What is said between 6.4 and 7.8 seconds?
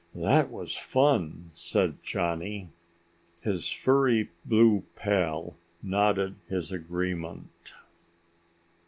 his agreement.